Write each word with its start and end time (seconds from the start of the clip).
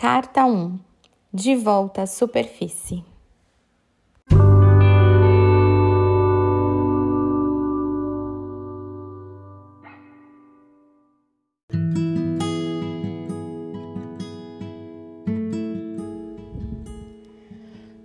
Carta 0.00 0.46
1 0.46 0.78
De 1.30 1.54
volta 1.54 2.00
à 2.00 2.06
superfície. 2.06 3.04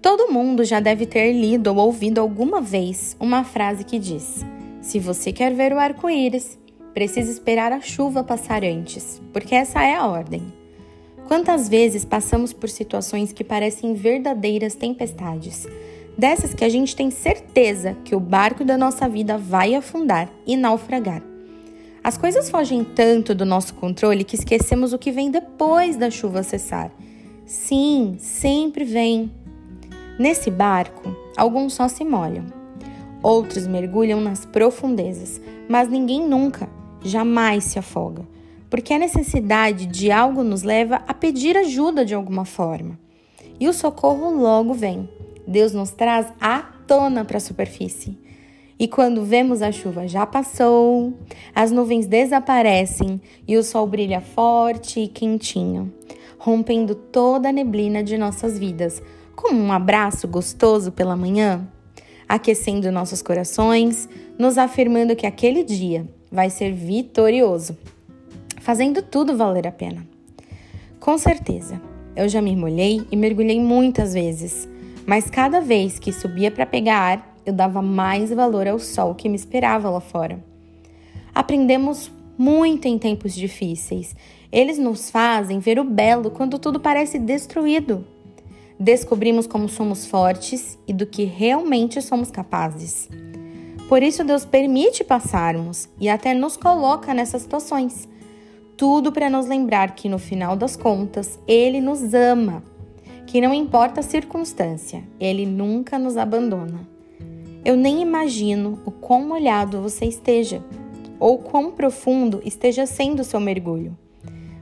Todo 0.01 0.29
mundo 0.29 0.65
já 0.65 0.81
deve 0.81 1.05
ter 1.05 1.31
lido 1.31 1.67
ou 1.67 1.77
ouvido 1.77 2.19
alguma 2.19 2.59
vez 2.59 3.15
uma 3.21 3.45
frase 3.45 3.85
que 3.85 3.97
diz: 3.97 4.45
Se 4.81 4.99
você 4.99 5.31
quer 5.31 5.53
ver 5.53 5.71
o 5.71 5.79
arco-íris, 5.79 6.59
precisa 6.93 7.31
esperar 7.31 7.71
a 7.71 7.79
chuva 7.79 8.21
passar 8.21 8.65
antes, 8.65 9.21
porque 9.31 9.55
essa 9.55 9.81
é 9.81 9.95
a 9.95 10.05
ordem. 10.05 10.64
Quantas 11.27 11.67
vezes 11.67 12.05
passamos 12.05 12.53
por 12.53 12.69
situações 12.69 13.33
que 13.33 13.43
parecem 13.43 13.95
verdadeiras 13.95 14.75
tempestades, 14.75 15.67
dessas 16.15 16.53
que 16.53 16.63
a 16.63 16.69
gente 16.69 16.95
tem 16.95 17.09
certeza 17.09 17.97
que 18.05 18.15
o 18.15 18.19
barco 18.19 18.63
da 18.63 18.77
nossa 18.77 19.09
vida 19.09 19.37
vai 19.37 19.73
afundar 19.73 20.29
e 20.45 20.55
naufragar. 20.55 21.21
As 22.03 22.17
coisas 22.17 22.49
fogem 22.51 22.83
tanto 22.83 23.33
do 23.33 23.43
nosso 23.43 23.73
controle 23.73 24.23
que 24.23 24.35
esquecemos 24.35 24.93
o 24.93 24.99
que 24.99 25.11
vem 25.11 25.31
depois 25.31 25.97
da 25.97 26.11
chuva 26.11 26.43
cessar. 26.43 26.91
Sim, 27.43 28.15
sempre 28.19 28.83
vem. 28.83 29.31
Nesse 30.19 30.51
barco, 30.51 31.15
alguns 31.35 31.73
só 31.73 31.87
se 31.87 32.05
molham. 32.05 32.45
Outros 33.23 33.65
mergulham 33.65 34.21
nas 34.21 34.45
profundezas, 34.45 35.41
mas 35.67 35.89
ninguém 35.89 36.27
nunca, 36.27 36.69
jamais 37.03 37.63
se 37.63 37.79
afoga, 37.79 38.21
porque 38.75 38.93
a 38.93 38.99
necessidade 38.99 39.85
de 39.85 40.11
algo 40.11 40.43
nos 40.43 40.61
leva 40.61 41.01
a 41.07 41.13
pedir 41.13 41.55
ajuda 41.55 42.03
de 42.03 42.13
alguma 42.13 42.43
forma. 42.43 42.99
E 43.57 43.69
o 43.69 43.73
socorro 43.73 44.29
logo 44.29 44.73
vem. 44.73 45.07
Deus 45.47 45.71
nos 45.71 45.91
traz 45.91 46.27
à 46.41 46.59
tona 46.85 47.23
para 47.23 47.37
a 47.37 47.39
superfície. 47.39 48.19
E 48.77 48.85
quando 48.85 49.23
vemos 49.23 49.61
a 49.61 49.71
chuva 49.71 50.09
já 50.09 50.25
passou, 50.25 51.13
as 51.55 51.71
nuvens 51.71 52.05
desaparecem 52.05 53.21
e 53.47 53.55
o 53.55 53.63
sol 53.63 53.87
brilha 53.87 54.19
forte 54.19 54.99
e 54.99 55.07
quentinho, 55.07 55.93
rompendo 56.37 56.95
toda 56.95 57.47
a 57.47 57.53
neblina 57.53 58.03
de 58.03 58.17
nossas 58.17 58.59
vidas, 58.59 59.01
como 59.37 59.57
um 59.57 59.71
abraço 59.71 60.27
gostoso 60.27 60.91
pela 60.91 61.15
manhã, 61.15 61.65
aquecendo 62.27 62.91
nossos 62.91 63.21
corações, 63.21 64.09
nos 64.37 64.57
afirmando 64.57 65.15
que 65.15 65.25
aquele 65.25 65.63
dia 65.63 66.05
vai 66.29 66.49
ser 66.49 66.73
vitorioso, 66.73 67.77
fazendo 68.65 69.03
tudo 69.03 69.37
valer 69.37 69.67
a 69.67 69.71
pena. 69.71 70.03
Com 70.99 71.19
certeza, 71.19 71.79
eu 72.15 72.27
já 72.27 72.41
me 72.41 72.55
molhei 72.55 73.05
e 73.11 73.15
mergulhei 73.15 73.61
muitas 73.61 74.15
vezes, 74.15 74.67
mas 75.05 75.29
cada 75.29 75.61
vez 75.61 75.99
que 75.99 76.11
subia 76.11 76.49
para 76.49 76.65
pegar 76.65 76.97
ar, 76.97 77.37
eu 77.45 77.53
dava 77.53 77.79
mais 77.79 78.31
valor 78.31 78.67
ao 78.67 78.79
sol 78.79 79.13
que 79.13 79.29
me 79.29 79.35
esperava 79.35 79.87
lá 79.87 80.01
fora. 80.01 80.43
Aprendemos 81.35 82.11
muito 82.35 82.87
em 82.87 82.97
tempos 82.97 83.35
difíceis. 83.35 84.15
Eles 84.51 84.79
nos 84.79 85.11
fazem 85.11 85.59
ver 85.59 85.77
o 85.77 85.83
belo 85.83 86.31
quando 86.31 86.57
tudo 86.57 86.79
parece 86.79 87.19
destruído 87.19 88.03
descobrimos 88.79 89.47
como 89.47 89.69
somos 89.69 90.05
fortes 90.05 90.77
e 90.87 90.93
do 90.93 91.05
que 91.05 91.23
realmente 91.23 92.01
somos 92.01 92.29
capazes. 92.29 93.07
Por 93.87 94.01
isso, 94.01 94.23
Deus 94.23 94.43
permite 94.43 95.03
passarmos 95.03 95.87
e 95.99 96.09
até 96.09 96.33
nos 96.33 96.57
coloca 96.57 97.13
nessas 97.13 97.43
situações. 97.43 98.07
Tudo 98.77 99.11
para 99.11 99.29
nos 99.29 99.45
lembrar 99.47 99.95
que 99.95 100.09
no 100.09 100.19
final 100.19 100.55
das 100.55 100.75
contas, 100.75 101.39
Ele 101.47 101.79
nos 101.79 102.13
ama, 102.13 102.63
que 103.25 103.39
não 103.39 103.53
importa 103.53 104.01
a 104.01 104.03
circunstância, 104.03 105.03
Ele 105.19 105.45
nunca 105.45 105.97
nos 105.97 106.17
abandona. 106.17 106.87
Eu 107.63 107.75
nem 107.75 108.01
imagino 108.01 108.79
o 108.85 108.91
quão 108.91 109.27
molhado 109.27 109.81
você 109.81 110.05
esteja 110.05 110.63
ou 111.19 111.37
quão 111.37 111.71
profundo 111.71 112.41
esteja 112.43 112.85
sendo 112.85 113.21
o 113.21 113.25
seu 113.25 113.39
mergulho. 113.39 113.97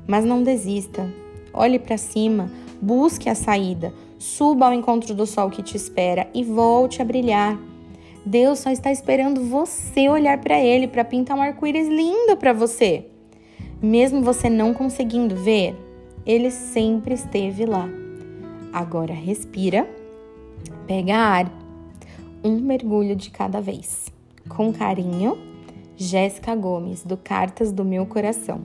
Mas 0.07 0.23
não 0.23 0.43
desista, 0.43 1.11
olhe 1.53 1.79
para 1.79 1.97
cima, 1.97 2.51
busque 2.81 3.29
a 3.29 3.35
saída, 3.35 3.93
Suba 4.23 4.67
ao 4.67 4.73
encontro 4.73 5.13
do 5.13 5.27
sol 5.27 5.49
que 5.49 5.61
te 5.61 5.75
espera 5.75 6.29
e 6.33 6.45
volte 6.45 7.01
a 7.01 7.05
brilhar. 7.05 7.59
Deus 8.25 8.59
só 8.59 8.71
está 8.71 8.89
esperando 8.89 9.43
você 9.43 10.07
olhar 10.07 10.37
para 10.37 10.57
ele 10.57 10.87
para 10.87 11.03
pintar 11.03 11.37
um 11.37 11.41
arco-íris 11.41 11.89
lindo 11.89 12.37
para 12.37 12.53
você. 12.53 13.05
Mesmo 13.83 14.21
você 14.21 14.49
não 14.49 14.73
conseguindo 14.73 15.35
ver, 15.35 15.75
ele 16.25 16.49
sempre 16.49 17.15
esteve 17.15 17.65
lá. 17.65 17.89
Agora 18.71 19.13
respira, 19.13 19.85
pega 20.87 21.17
ar, 21.17 21.51
um 22.41 22.61
mergulho 22.61 23.13
de 23.13 23.29
cada 23.29 23.59
vez. 23.59 24.07
Com 24.47 24.71
carinho, 24.71 25.37
Jéssica 25.97 26.55
Gomes, 26.55 27.03
do 27.03 27.17
Cartas 27.17 27.73
do 27.73 27.83
Meu 27.83 28.05
Coração. 28.05 28.61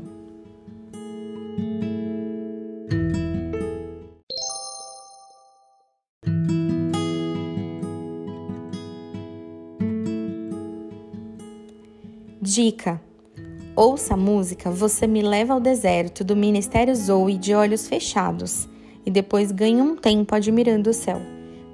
Dica: 12.40 13.07
Ouça 13.80 14.14
a 14.14 14.16
música 14.16 14.72
Você 14.72 15.06
Me 15.06 15.22
Leva 15.22 15.54
ao 15.54 15.60
Deserto 15.60 16.24
do 16.24 16.34
Ministério 16.34 16.92
Zoe 16.96 17.38
de 17.38 17.54
olhos 17.54 17.86
fechados 17.86 18.68
e 19.06 19.10
depois 19.10 19.52
ganhe 19.52 19.80
um 19.80 19.94
tempo 19.94 20.34
admirando 20.34 20.90
o 20.90 20.92
céu, 20.92 21.22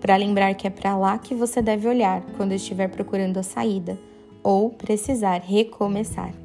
para 0.02 0.14
lembrar 0.14 0.52
que 0.52 0.66
é 0.66 0.70
para 0.70 0.98
lá 0.98 1.16
que 1.16 1.34
você 1.34 1.62
deve 1.62 1.88
olhar 1.88 2.20
quando 2.36 2.52
estiver 2.52 2.88
procurando 2.88 3.38
a 3.38 3.42
saída 3.42 3.98
ou 4.42 4.68
precisar 4.68 5.40
recomeçar. 5.40 6.43